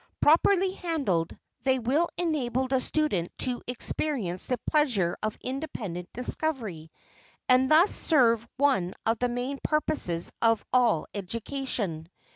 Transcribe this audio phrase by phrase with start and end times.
[0.19, 6.89] Properly handled, they will enable the student to experience the pleasure of independent discovery,
[7.47, 12.09] and thus serve one of the main purposes of all education.